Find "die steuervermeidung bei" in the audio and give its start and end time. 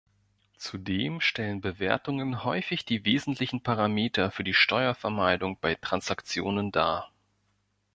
4.43-5.75